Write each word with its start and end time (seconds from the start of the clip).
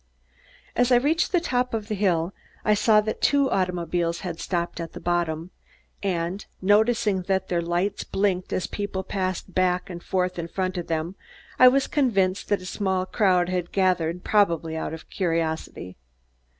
As 0.75 0.91
I 0.91 0.95
reached 0.95 1.31
the 1.31 1.39
top 1.39 1.75
of 1.75 1.87
the 1.87 1.93
hill, 1.93 2.33
I 2.65 2.73
saw 2.73 3.01
that 3.01 3.21
two 3.21 3.51
automobiles 3.51 4.21
had 4.21 4.39
stopped 4.39 4.79
at 4.79 4.93
the 4.93 4.99
bottom, 4.99 5.51
and, 6.01 6.43
noticing 6.59 7.21
that 7.27 7.49
their 7.49 7.61
lights 7.61 8.03
blinked 8.03 8.51
as 8.51 8.65
people 8.65 9.03
passed 9.03 9.53
back 9.53 9.91
and 9.91 10.01
forth 10.01 10.39
in 10.39 10.47
front 10.47 10.79
of 10.79 10.87
them, 10.87 11.15
I 11.59 11.67
was 11.67 11.85
convinced 11.85 12.49
that 12.49 12.61
a 12.63 12.65
small 12.65 13.05
crowd 13.05 13.49
had 13.49 13.71
gathered, 13.71 14.23
probably 14.23 14.75
out 14.75 14.95
of 14.95 15.07
curiosity. 15.11 15.97